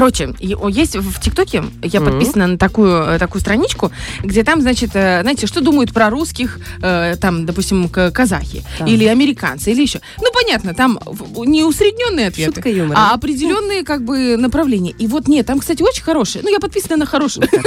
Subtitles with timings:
[0.00, 2.10] Короче, есть в ТикТоке, я Мгм.
[2.10, 3.92] подписана на такую, э, такую страничку,
[4.22, 8.88] где там, значит, э, знаете, что думают про русских, э, там, допустим, казахи, Так.
[8.88, 10.00] или американцы, или еще.
[10.22, 10.98] Ну, понятно, там
[11.44, 12.96] не усредненные ответы, Шутка юмора.
[12.98, 14.92] а определенные, как бы, направления.
[14.92, 16.42] И вот нет, там, кстати, очень хорошие.
[16.42, 17.46] Ну, я подписана на хорошие.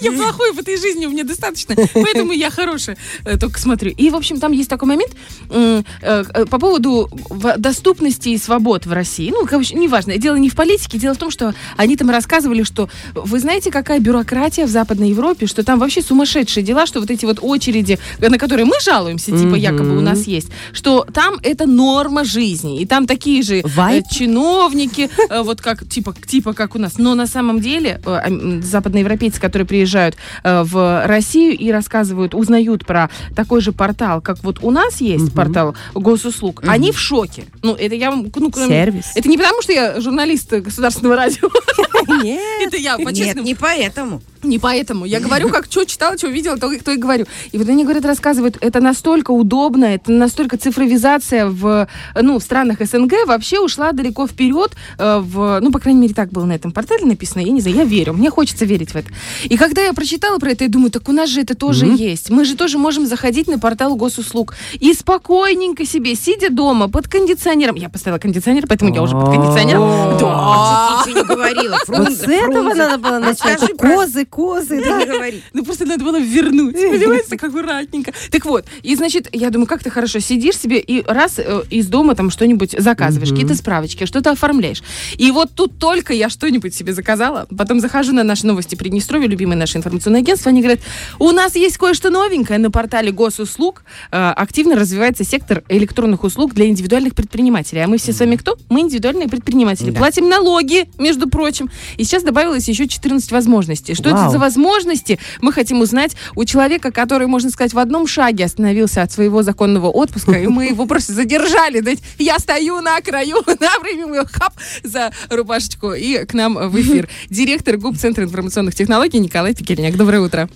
[0.00, 1.74] Я плохой в этой жизни, у меня достаточно.
[1.94, 2.96] Поэтому я хорошая
[3.40, 3.90] только смотрю.
[3.90, 5.12] И, в общем, там есть такой момент
[5.48, 7.10] по поводу
[7.58, 9.30] доступности и свобод в России.
[9.30, 10.16] Ну, короче, неважно.
[10.16, 13.98] Дело не в политике, дело в том, что они там рассказывали, что вы знаете, какая
[14.00, 18.38] бюрократия в Западной Европе, что там вообще сумасшедшие дела, что вот эти вот очереди, на
[18.38, 19.54] которые мы жалуемся, типа Мгм.
[19.56, 22.80] якобы у нас есть, что там это норма жизни.
[22.80, 26.98] И там такие же э, чиновники, э, вот как типа, типа как у нас.
[26.98, 32.86] Но на самом деле э, ам, западноевропейцы, которые приезжают э, в Россию и рассказывают, узнают
[32.86, 35.32] про такой же портал, как вот у нас есть Мгм.
[35.32, 36.70] портал госуслуг, Мгм.
[36.70, 37.44] они в шоке.
[37.62, 39.12] Ну, это я вам, ну, Сервис.
[39.14, 41.48] Это не потому, что я журналист государственного радио.
[42.22, 42.40] Нет.
[42.68, 43.46] Это я, Нет, по-честному.
[43.46, 44.22] не поэтому.
[44.46, 45.04] Не поэтому.
[45.04, 47.26] Я говорю, как что читала, что видела, то, то и говорю.
[47.52, 51.88] И вот они говорят, рассказывают, это настолько удобно, это настолько цифровизация в,
[52.20, 54.72] ну, в странах СНГ вообще ушла далеко вперед.
[54.98, 57.40] э, в, ну, по крайней мере, так было на этом портале написано.
[57.42, 58.12] Я не знаю, я верю.
[58.12, 59.10] Мне хочется верить в это.
[59.44, 61.94] И когда я прочитала про это, я думаю, так у нас же это тоже Мгм.
[61.96, 62.30] есть.
[62.30, 67.76] Мы же тоже можем заходить на портал госуслуг и спокойненько себе, сидя дома, под кондиционером.
[67.76, 70.18] Я поставила кондиционер, поэтому я уже под кондиционером.
[70.18, 71.02] Да.
[71.06, 71.78] Не говорила?
[71.88, 73.60] Вот с этого надо было начать.
[73.78, 74.98] Козы, козы, Да, да.
[74.98, 75.42] не говори.
[75.54, 78.12] Ну, просто надо было вернуть, понимаете, так аккуратненько.
[78.30, 81.86] Так вот, и, значит, я думаю, как ты хорошо сидишь себе и раз э, из
[81.86, 84.82] дома там что-нибудь заказываешь, какие-то справочки, что-то оформляешь.
[85.16, 89.56] И вот тут только я что-нибудь себе заказала, потом захожу на наши новости Приднестровья, любимое
[89.56, 90.80] наше информационное агентство, они говорят,
[91.18, 96.66] у нас есть кое-что новенькое на портале госуслуг, э, активно развивается сектор электронных услуг для
[96.66, 97.80] индивидуальных предпринимателей.
[97.80, 98.58] А мы все с вами кто?
[98.68, 99.90] Мы индивидуальные предприниматели.
[99.90, 99.98] Да.
[99.98, 101.70] Платим налоги, между прочим.
[101.96, 103.94] И сейчас добавилось еще 14 возможностей.
[103.94, 104.32] Что Вау.
[104.32, 105.18] за возможности?
[105.40, 109.88] Мы хотим узнать у человека, который, можно сказать, в одном шаге остановился от своего законного
[109.88, 111.96] отпуска, и мы его просто задержали.
[112.18, 117.08] Я стою на краю, напрямую его хап за рубашечку и к нам в эфир.
[117.30, 119.96] Директор ГУП Центра информационных технологий Николай Пекельняк.
[119.96, 120.48] Доброе утро.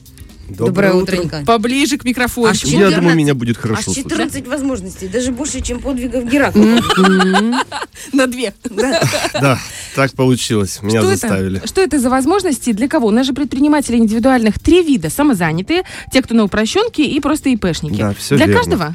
[0.56, 1.44] Доброе утро, Николай.
[1.44, 2.49] Поближе к микрофону.
[2.49, 2.97] Аж Я 14.
[2.99, 4.03] думаю, меня будет Аж хорошо слышно.
[4.11, 6.61] 14 возможностей, даже больше, чем подвигов Геракла.
[8.12, 8.55] На две.
[8.65, 9.59] Да,
[9.94, 10.81] так получилось.
[10.83, 11.62] Меня заставили.
[11.65, 12.72] Что это за возможности?
[12.72, 13.09] Для кого?
[13.09, 15.11] У нас же предприниматели индивидуальных три вида.
[15.11, 18.05] Самозанятые, те, кто на упрощенке, и просто ИПшники.
[18.34, 18.94] Для каждого?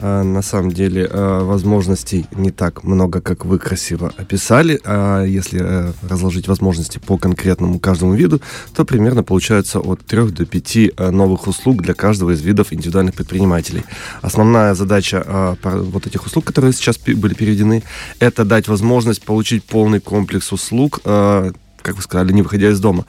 [0.00, 4.80] А, на самом деле а, возможностей не так много, как вы красиво описали.
[4.84, 8.40] А если э, разложить возможности по конкретному каждому виду,
[8.74, 13.82] то примерно получается от 3 до 5 новых услуг для каждого из видов индивидуальных предпринимателей.
[14.22, 17.82] Основная задача а, вот этих услуг, которые сейчас были переведены,
[18.20, 23.04] это дать возможность получить полный комплекс услуг, как вы сказали, не выходя из дома.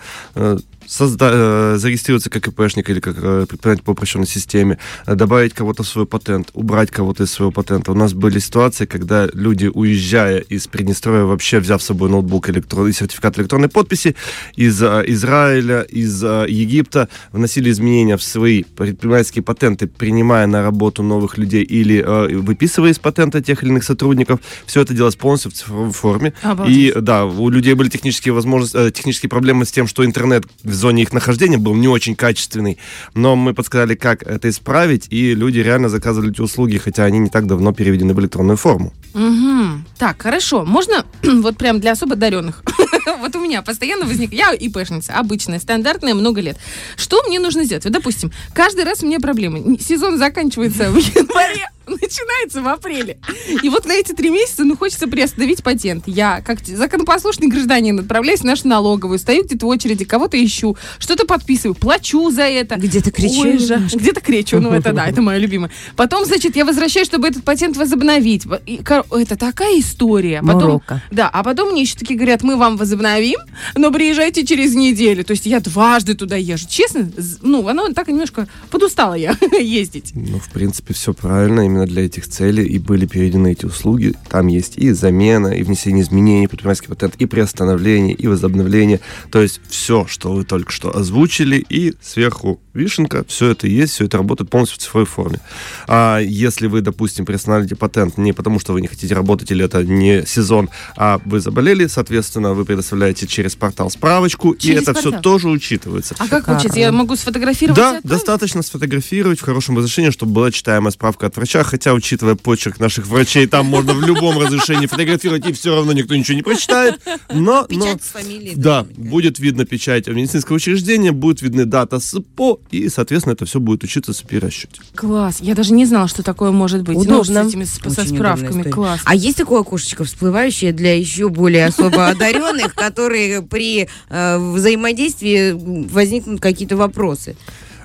[0.90, 5.84] Созда- э, зарегистрироваться как ИПшник или как э, предприниматель по упрощенной системе, э, добавить кого-то
[5.84, 7.92] в свой патент, убрать кого-то из своего патента.
[7.92, 12.88] У нас были ситуации, когда люди, уезжая из Приднестровья, вообще взяв с собой ноутбук электрон...
[12.88, 14.16] и сертификат электронной подписи,
[14.56, 21.64] из Израиля, из Египта, вносили изменения в свои предпринимательские патенты, принимая на работу новых людей
[21.64, 24.40] или э, выписывая из патента тех или иных сотрудников.
[24.66, 26.34] Все это делалось полностью в цифровой форме.
[26.42, 26.76] Обалдеть.
[26.76, 30.79] И да, у людей были технические возможности, э, технические проблемы с тем, что интернет в
[30.80, 32.78] зоне их нахождения был не очень качественный.
[33.14, 37.30] Но мы подсказали, как это исправить, и люди реально заказывали эти услуги, хотя они не
[37.30, 38.94] так давно переведены в электронную форму.
[39.14, 39.86] Мгм.
[39.98, 40.66] Так, хорошо.
[40.66, 42.64] Можно вот прям для особо одаренных?
[43.20, 44.32] Вот у меня постоянно возник...
[44.32, 46.58] Я ИПшница, обычная, стандартная, много лет.
[46.96, 47.84] Что мне нужно сделать?
[47.84, 49.78] Вот, допустим, каждый раз у меня проблемы.
[49.80, 53.20] Сезон заканчивается в январе, начинается в апреле.
[53.64, 56.04] И вот на эти три месяца, ну, хочется приостановить патент.
[56.08, 61.26] Я, как законопослушный гражданин, отправляюсь в нашу налоговую, стою где-то в очереди, кого-то ищу, что-то
[61.26, 62.76] подписываю, плачу за это.
[62.76, 63.78] Где-то кричу.
[63.94, 65.72] Где-то кричу, ну это да, это моя любимая.
[65.96, 68.46] Потом, значит, я возвращаюсь, чтобы этот патент возобновить.
[68.66, 70.42] И, это такая история.
[70.46, 73.40] Потом, да, а потом мне еще такие говорят, мы вам возобновим,
[73.76, 75.24] но приезжайте через неделю.
[75.24, 76.68] То есть я дважды туда езжу.
[76.68, 77.10] Честно,
[77.42, 80.12] ну, оно так немножко подустала я ездить.
[80.16, 81.62] Ну, в принципе, все правильно.
[81.62, 84.16] Именно для этих целей и были переведены эти услуги.
[84.30, 89.00] Там есть и замена, и внесение изменений в предпринимательский патент, и приостановление, и возобновление.
[89.32, 94.06] То есть все, что вы только что озвучили, и сверху вишенка, все это есть, все
[94.06, 95.40] это работает полностью в цифровой форме.
[95.88, 99.84] А если вы, допустим, приостанавливаете патент не потому, что вы не хотите работать или это
[99.84, 105.12] не сезон, а вы заболели, соответственно, вы предоставляете через портал справочку, Через и это портал?
[105.12, 106.16] все тоже учитывается.
[106.20, 106.76] А как учить?
[106.76, 107.78] Я могу сфотографировать?
[107.78, 112.80] Да, достаточно сфотографировать в хорошем разрешении, чтобы была читаемая справка от врача, хотя, учитывая почерк
[112.80, 117.00] наших врачей, там можно в любом разрешении фотографировать, и все равно никто ничего не прочитает.
[117.34, 118.54] Но, но Печать с фамилией.
[118.56, 123.84] да, будет видно печать медицинского учреждения, будет видны дата СПО, и, соответственно, это все будет
[123.84, 124.82] учиться в перерасчете.
[124.96, 125.38] Класс.
[125.42, 126.96] Я даже не знала, что такое может быть.
[126.96, 127.44] Ну, Удобно.
[127.44, 128.64] с этими с- со Очень справками.
[128.70, 129.02] Класс.
[129.06, 135.52] А есть такое окошечко всплывающее для еще более особо одаренных, которые при э, взаимодействии
[135.90, 137.36] возникнут какие-то вопросы?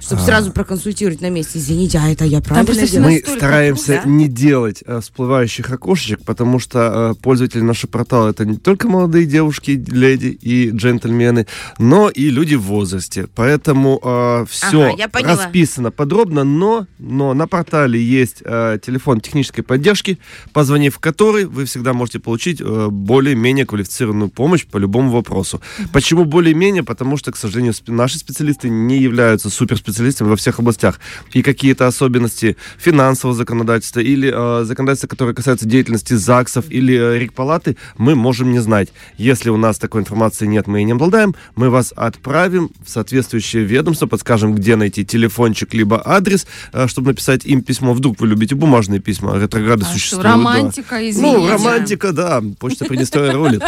[0.05, 1.59] Чтобы сразу проконсультировать на месте.
[1.59, 3.03] Извините, а это я правильно делаю?
[3.09, 4.09] Мы настолько стараемся круто.
[4.09, 9.27] не делать э, всплывающих окошечек, потому что э, пользователи нашего портала это не только молодые
[9.27, 11.47] девушки, леди и джентльмены,
[11.79, 13.29] но и люди в возрасте.
[13.35, 13.99] Поэтому
[14.51, 15.37] все Ага, я поняла.
[15.37, 20.19] расписано подробно, но, но на портале есть э, телефон технической поддержки,
[20.53, 25.61] позвонив в который вы всегда можете получить э, более-менее квалифицированную помощь по любому вопросу.
[25.93, 26.83] Почему более-менее?
[26.83, 29.94] Потому что, к сожалению, сп- наши специалисты не являются суперспециалистами
[30.25, 31.01] во всех областях.
[31.33, 37.77] И какие-то особенности финансового законодательства или э, законодательства, которые касаются деятельности ЗАГСов или э, РИК-палаты,
[37.99, 38.89] мы можем не знать.
[39.17, 43.65] Если у нас такой информации нет, мы и не обладаем, мы вас отправим в соответствующее
[43.65, 47.95] ведомство, подскажем, где найти телефончик либо адрес, э, чтобы написать им письмо.
[47.95, 50.25] Вдруг вы любите бумажные письма, ретрограды А что, существуют.
[50.25, 50.33] да.
[50.33, 51.39] романтика, извините.
[51.39, 52.43] Ну, романтика, да.
[52.59, 53.63] Почта Приднестровья рулит.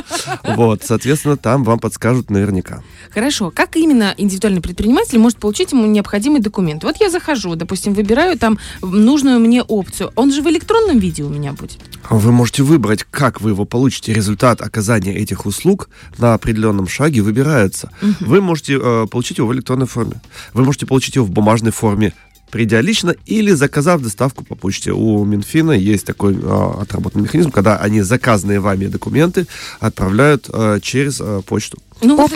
[0.44, 2.82] Вот, соответственно, там вам подскажут наверняка.
[3.12, 3.50] Хорошо.
[3.54, 6.84] Как именно индивидуальный предприниматель может получить ему необходимый документ?
[6.84, 10.10] Вот я захожу, допустим, выбираю там нужную мне опцию.
[10.14, 11.78] Он же в электронном виде у меня будет.
[12.10, 14.14] Вы можете выбрать, как вы его получите.
[14.14, 15.88] Результат оказания этих услуг
[16.18, 17.90] на определенном шаге выбирается.
[18.20, 20.20] Вы можете э, получить его в электронной форме.
[20.54, 22.12] Вы можете получить его в бумажной форме
[22.50, 24.92] придя лично или заказав доставку по почте.
[24.92, 29.46] У Минфина есть такой э, отработанный механизм, когда они заказанные вами документы
[29.80, 31.78] отправляют э, через э, почту.
[32.02, 32.30] Ну, вот,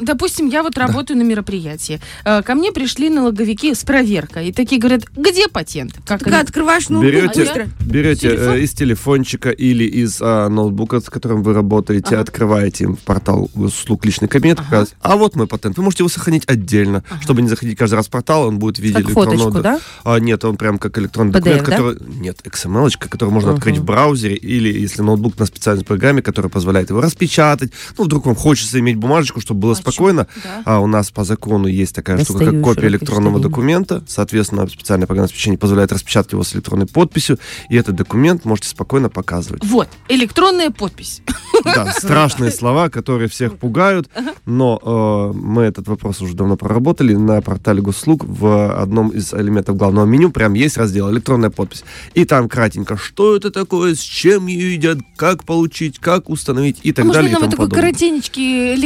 [0.00, 2.00] допустим, я вот работаю на мероприятии.
[2.24, 4.48] Э, Ко мне пришли налоговики с проверкой.
[4.48, 5.94] И такие говорят, где патент?
[6.06, 7.68] Как Так они- открываешь ноутбук Берете, быстро.
[7.80, 8.54] берете Телефон?
[8.54, 12.20] э, из телефончика или из а, ноутбука, с которым вы работаете, Ага.
[12.20, 14.86] открываете им портал услуг личный кабинет, Ага.
[15.00, 15.76] а вот мой патент.
[15.76, 18.82] Вы можете его сохранить отдельно, чтобы не заходить каждый раз в портал, он будет в
[18.82, 19.36] виде Как электронного...
[19.52, 19.80] фоточку, да?
[20.04, 21.70] А, нет, он прям как электронный PDF, документ, да?
[21.70, 21.96] который...
[22.20, 26.90] Нет, XML, который можно открыть в браузере, или если ноутбук на специальной программе, которая позволяет
[26.90, 27.70] его распечатать.
[27.96, 30.26] Ну, вдруг вам хочется иметь бумажечку, чтобы было спокойно.
[30.42, 30.62] Да.
[30.64, 34.02] А у нас по закону есть такая штука, как копия электронного документа.
[34.06, 39.08] Соответственно, специальная программа обеспечения позволяет распечатать его с электронной подписью, и этот документ можете спокойно
[39.08, 39.64] показывать.
[39.64, 41.22] Вот, электронная подпись.
[41.64, 44.08] Да, страшные слова, которые всех пугают,
[44.44, 47.14] но э, мы этот вопрос уже давно проработали.
[47.14, 51.84] На портале госуслуг в одном из элементов главного меню прям есть раздел «Электронная подпись».
[52.14, 56.92] И там кратенько, что это такое, с чем ее едят, как получить, как установить и
[56.92, 57.30] так А Можно далее.
[57.30, 57.92] и нам вот тому такой подобное.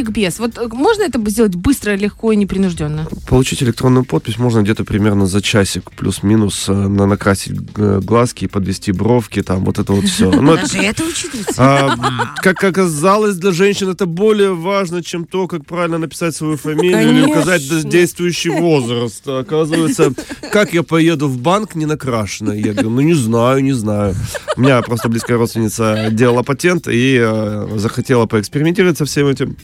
[0.08, 0.38] Ликбез?
[0.38, 3.06] Вот э, можно это сделать быстро, легко и непринужденно?
[3.28, 9.42] Получить электронную подпись можно где-то примерно за часик, плюс-минус, э, на- накрасить глазки, подвести бровки,
[9.42, 10.30] там вот это вот все.
[10.40, 11.54] Но это, Даже это учитывается.
[11.58, 17.10] а, как оказалось, для женщин это более важно, чем то, как правильно написать свою фамилию
[17.10, 19.26] или указать действующий возраст.
[19.28, 20.12] Оказывается,
[20.52, 22.60] как я поеду в банк не накрашенной?
[22.60, 24.14] Я говорю, ну не знаю, не знаю.
[24.56, 29.56] У меня просто близкая родственница делала патент и э, захотела поэкспериментировать со всем этим.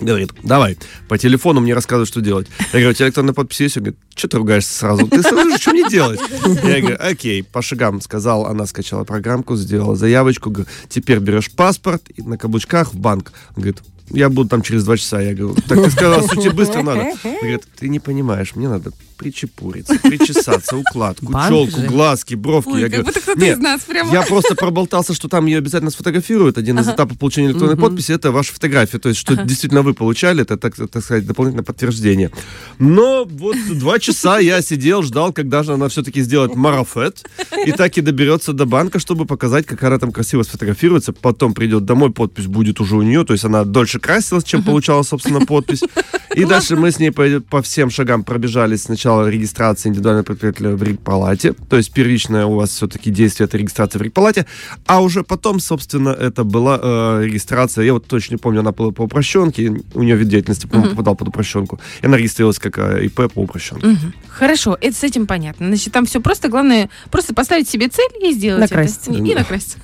[0.00, 2.48] Говорит, давай, по телефону мне рассказывай, что делать.
[2.72, 3.76] Я говорю, у тебя электронная подпись есть?
[3.76, 5.06] Он говорит, что ты ругаешься сразу?
[5.06, 6.20] Ты сразу что мне делать?
[6.64, 12.02] Я говорю, окей, по шагам сказал, она скачала программку, сделала заявочку, говорю, теперь берешь паспорт
[12.16, 13.32] и на каблучках в банк.
[13.50, 15.20] Он говорит, я буду там через два часа.
[15.20, 17.00] Я говорю, так ты сказал, сути быстро надо.
[17.24, 21.86] Он говорит, ты не понимаешь, мне надо причепуриться, причесаться, укладку, Банк челку, же.
[21.86, 22.70] глазки, бровки.
[22.70, 24.10] Ой, я как говорю, будто кто-то «Нет, из нас прямо.
[24.14, 26.56] я просто проболтался, что там ее обязательно сфотографируют.
[26.56, 28.98] Один из этапов получения электронной подписи это ваша фотография.
[28.98, 32.30] То есть, что действительно вы получали, это, так, так сказать, дополнительное подтверждение.
[32.78, 37.28] Но вот два часа я сидел, ждал, когда же она все-таки сделает марафет.
[37.66, 41.12] И так и доберется до банка, чтобы показать, как она там красиво сфотографируется.
[41.12, 43.26] Потом придет домой, подпись будет уже у нее.
[43.26, 45.82] То есть она дольше красилась, чем получала, собственно, подпись.
[46.34, 48.82] И дальше мы с ней по, по всем шагам пробежались.
[48.82, 51.54] Сначала регистрация индивидуального предприятия в РИК-палате.
[51.68, 54.46] То есть первичное у вас все-таки действие это регистрация в РИК-палате.
[54.86, 57.84] А уже потом, собственно, это была э, регистрация.
[57.84, 59.82] Я вот точно не помню, она была по упрощенке.
[59.94, 61.80] У нее вид деятельности, по-моему, попадал под упрощенку.
[62.00, 63.98] И она регистрировалась как э, ИП по упрощенке.
[64.40, 65.66] Хорошо, это с этим понятно.
[65.66, 66.48] Значит, там все просто.
[66.48, 69.10] Главное, просто поставить себе цель и сделать Накраситься.
[69.10, 69.22] это.
[69.22, 69.76] И, и накраситься.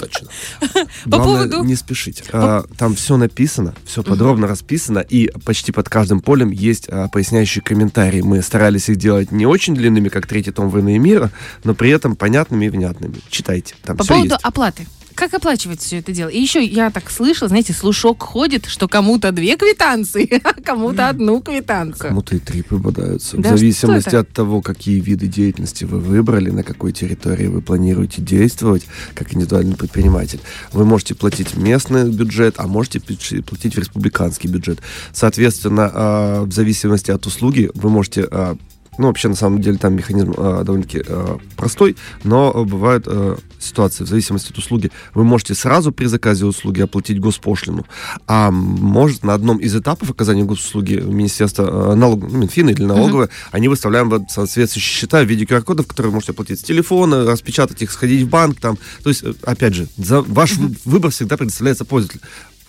[0.00, 0.26] Точно.
[1.04, 2.24] По Главное, поводу- не спешить.
[2.32, 7.62] А, там все написано, все подробно расписано, и почти под каждым полем есть а, поясняющие
[7.62, 8.20] комментарии.
[8.20, 11.30] Мы старались их делать не очень длинными, как третий том «Войны и мира»,
[11.62, 13.14] но при этом понятными и внятными.
[13.30, 14.40] Читайте, там По поводу есть.
[14.42, 14.88] оплаты.
[15.14, 16.28] Как оплачивать все это дело?
[16.28, 21.40] И еще я так слышала, знаете, слушок ходит, что кому-то две квитанции, а кому-то одну
[21.40, 22.08] квитанцию.
[22.08, 23.36] Кому-то и три попадаются.
[23.36, 28.22] Да в зависимости от того, какие виды деятельности вы выбрали, на какой территории вы планируете
[28.22, 30.40] действовать, как индивидуальный предприниматель.
[30.72, 34.80] Вы можете платить местный бюджет, а можете платить в республиканский бюджет.
[35.12, 38.56] Соответственно, а, в зависимости от услуги вы можете а,
[38.98, 44.04] ну, вообще, на самом деле, там механизм а, довольно-таки а, простой, но бывают а, ситуации,
[44.04, 44.90] в зависимости от услуги.
[45.14, 47.86] Вы можете сразу при заказе услуги оплатить госпошлину,
[48.26, 53.30] а может на одном из этапов оказания госуслуги Министерства а, налог, ну, Минфина или налоговая,
[53.50, 57.80] они выставляем вам соответствующие счета в виде QR-кодов, которые вы можете оплатить с телефона, распечатать
[57.80, 58.60] их, сходить в банк.
[58.60, 58.76] Там.
[59.02, 62.20] То есть, э, опять же, за ваш вы- выбор всегда предоставляется пользователю.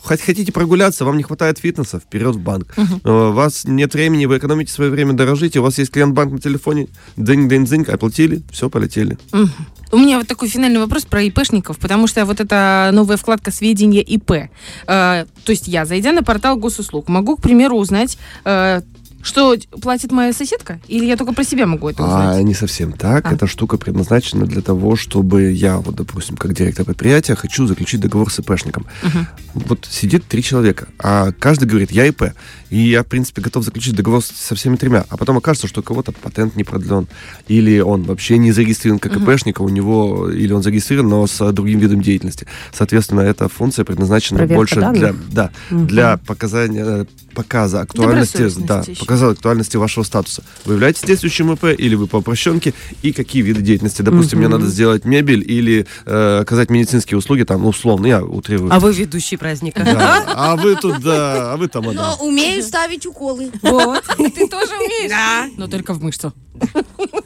[0.03, 2.73] Хоть хотите прогуляться, вам не хватает фитнеса, вперед в банк.
[2.77, 6.39] Э, У вас нет времени, вы экономите свое время, дорожите, у вас есть клиент-банк на
[6.39, 9.17] телефоне, дынь-дынь-дынь, оплатили, все, полетели.
[9.31, 9.49] Мгм.
[9.93, 14.01] У меня вот такой финальный вопрос про ИПшников, потому что вот эта новая вкладка «Сведения
[14.01, 14.31] ИП».
[14.31, 14.47] Э,
[14.87, 18.81] то есть я, зайдя на портал госуслуг, могу, к примеру, узнать, э,
[19.23, 20.79] что платит моя соседка?
[20.87, 22.37] Или я только про себя могу это узнать?
[22.37, 23.25] А не совсем так.
[23.25, 23.33] А.
[23.33, 28.31] Эта штука предназначена для того, чтобы я, вот, допустим, как директор предприятия, хочу заключить договор
[28.31, 28.85] с ИПшником.
[29.01, 29.27] Мгм.
[29.53, 32.33] Вот сидит три человека, а каждый говорит, я ИП.
[32.69, 35.05] И я, в принципе, готов заключить договор со всеми тремя.
[35.09, 37.07] А потом окажется, что у кого-то патент не продлен.
[37.47, 39.29] Или он вообще не зарегистрирован как Мгм.
[39.29, 42.47] ИПшник, а у него, или он зарегистрирован, но с а, другим видом деятельности.
[42.73, 44.99] Соответственно, эта функция предназначена Проверка больше данных?
[44.99, 45.87] для, да, Мгм.
[45.87, 49.23] для показания, э, показа актуальности, да, Добросовестности еще.
[49.23, 50.43] показа актуальности вашего статуса.
[50.65, 54.01] Вы являетесь действующим ИП или вы по упрощенке, и какие виды деятельности.
[54.01, 54.59] Допустим, мне Мгм.
[54.59, 58.71] надо сделать мебель или э, оказать медицинские услуги, там, ну, условно, я утрирую.
[58.73, 59.81] А вы ведущий праздника.
[59.83, 60.23] Да.
[60.35, 62.13] А вы тут, да, а вы там, Но да.
[62.15, 63.51] умею ставить уколы.
[63.61, 64.03] Вот.
[64.17, 65.09] Ты тоже умеешь?
[65.09, 65.47] Да.
[65.57, 66.33] Но только в мышцу.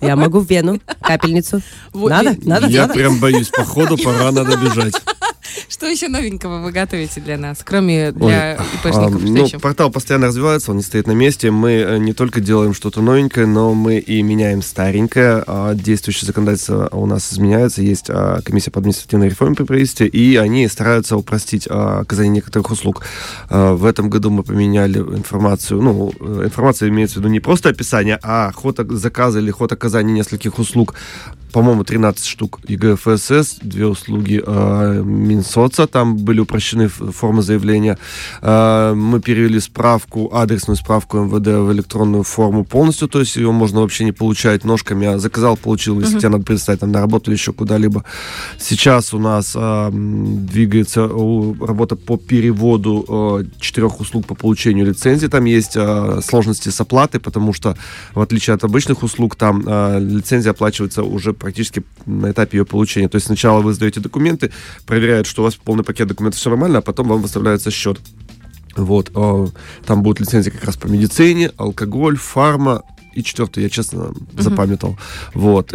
[0.02, 1.62] Я могу в вену, капельницу.
[1.94, 2.36] Вот, Надо?
[2.44, 2.68] Надо?
[2.68, 2.94] Я Надо?
[2.94, 4.94] прям боюсь, походу, пора надо бежать.
[5.78, 9.22] Что еще новенького вы готовите для нас, кроме для а, ИПшников?
[9.22, 9.60] Что ну, еще?
[9.60, 11.52] портал постоянно развивается, он не стоит на месте.
[11.52, 15.44] Мы э, не только делаем что-то новенькое, но мы и меняем старенькое.
[15.46, 17.84] А Действующее законодательство у нас изменяется.
[17.84, 22.72] Есть а, комиссия по административной реформе при правительстве, и они стараются упростить а, оказание некоторых
[22.72, 23.06] услуг.
[23.48, 25.80] А, В этом году мы поменяли информацию.
[25.80, 30.12] Ну, э, информация имеется в виду не просто описание, а ход заказа или ход оказания
[30.12, 30.96] нескольких услуг.
[31.52, 37.98] По-моему, 13 штук ЕГФСС, две услуги э, Минсоца, там были упрощены формы заявления.
[38.42, 43.82] Э, мы перевели справку, адресную справку МВД в электронную форму полностью, то есть ее можно
[43.82, 47.38] вообще не получать ножками, а заказал, получил, если тебе надо представить там на работу или
[47.38, 48.04] еще куда-либо.
[48.60, 55.28] Сейчас у нас э, двигается работа по переводу э, четырех услуг по получению лицензии.
[55.28, 57.78] Там есть э, сложности с оплатой, потому что,
[58.14, 63.10] в отличие от обычных услуг, там э, лицензия оплачивается уже практически на этапе ее получения.
[63.10, 64.52] То есть сначала вы сдаете документы,
[64.86, 68.00] проверяют, что у вас полный пакет документов, все нормально, а потом вам выставляется счет.
[68.76, 69.48] Вот, э,
[69.86, 74.98] там будет лицензия как раз по медицине, алкоголь, фарма и четвертый, я честно запамятовал.
[75.34, 75.74] Вот.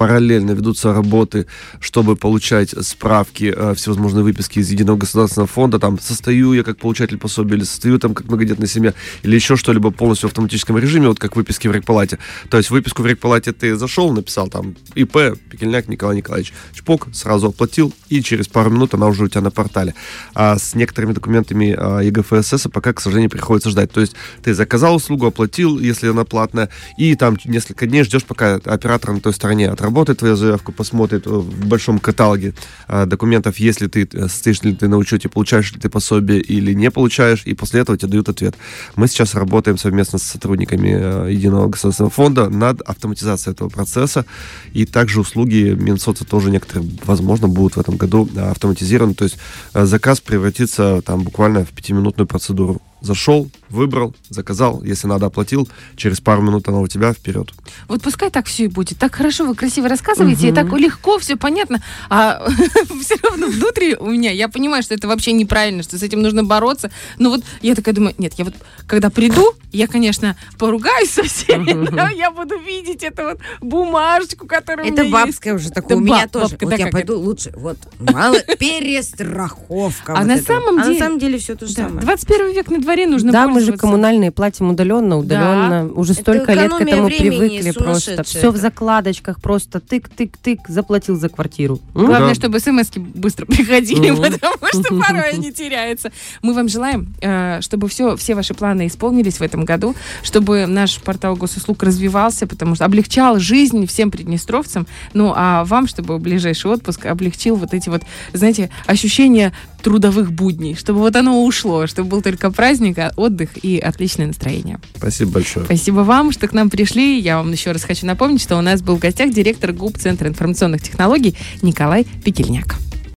[0.00, 1.46] Параллельно ведутся работы,
[1.78, 7.18] чтобы получать справки, э, всевозможные выписки из Единого государственного фонда, там, состою я как получатель
[7.18, 11.18] пособия, или состою там как многодетная семья, или еще что-либо полностью в автоматическом режиме, вот
[11.18, 12.18] как выписки в рекпалате.
[12.48, 17.48] То есть выписку в рекпалате ты зашел, написал там ИП, Пекельняк Николай Николаевич, чпок, сразу
[17.48, 19.94] оплатил, и через пару минут она уже у тебя на портале.
[20.32, 23.92] А с некоторыми документами а, ЕГФСС пока, к сожалению, приходится ждать.
[23.92, 28.54] То есть ты заказал услугу, оплатил, если она платная, и там несколько дней ждешь, пока
[28.54, 32.54] оператор на той стороне отработает твою заявку, посмотрит э, в большом каталоге
[32.88, 36.72] а, документов, если ты э, стоишь ли ты на учете, получаешь ли ты пособие или
[36.74, 38.54] не получаешь, и после этого тебе дают ответ.
[38.96, 44.24] Мы сейчас работаем совместно с сотрудниками э, Единого государственного фонда над автоматизацией этого процесса,
[44.72, 49.38] и также услуги Минсоца тоже некоторые, возможно, будут в этом году э, автоматизированы, то есть
[49.74, 52.80] э, заказ превратится там буквально в пятиминутную процедуру.
[53.00, 57.52] Зашел, выбрал, заказал, если надо, оплатил, через пару минут она у тебя вперед.
[57.88, 58.98] Вот пускай так все и будет.
[58.98, 61.82] Так хорошо вы красиво рассказываете, и так легко, все понятно.
[62.08, 62.46] А
[63.02, 66.44] все равно внутри у меня, я понимаю, что это вообще неправильно, что с этим нужно
[66.44, 66.90] бороться.
[67.18, 68.54] Но вот я такая думаю, нет, я вот
[68.86, 74.86] когда приду, я, конечно, поругаюсь со всеми, но я буду видеть эту вот бумажечку, которая
[74.86, 75.26] у Это меня есть.
[75.26, 75.90] бабское уже такое.
[75.90, 76.50] Это У меня тоже.
[76.56, 77.52] бабка, Вот да, я пойду лучше.
[77.56, 77.78] Вот.
[78.00, 80.12] Мало перестраховка.
[80.14, 80.44] А вот на это.
[80.44, 82.00] самом А деле- на самом деле все то же Да, самое.
[82.02, 85.90] 21 век на дворе нужно Да, мы же коммунальные платим удаленно, удаленно.
[85.92, 88.22] Уже Это столько лет к этому привыкли просто.
[88.24, 91.80] Все в закладочках просто тык-тык-тык, заплатил за квартиру.
[91.94, 92.06] М?
[92.06, 92.34] Главное, Да.
[92.34, 94.22] чтобы смс быстро приходили, Мгм.
[94.22, 96.10] потому что порой они теряются.
[96.42, 100.98] Мы вам желаем, э, чтобы все, все ваши планы исполнились в этом году, чтобы наш
[101.00, 104.86] портал госуслуг развивался, потому что облегчал жизнь всем приднестровцам.
[105.14, 108.02] Ну, а вам, чтобы ближайший отпуск облегчил вот эти вот,
[108.32, 113.78] знаете, ощущения трудовых будней, чтобы вот оно ушло, чтобы был только праздник, а отдых и
[113.78, 114.78] отличное настроение.
[114.96, 115.64] Спасибо большое.
[115.64, 117.18] Спасибо вам, что к нам пришли.
[117.18, 120.28] Я вам еще раз хочу напомнить, что у нас был в гостях директор ГУП Центра
[120.28, 122.76] информационных технологий Николай Пекельняк.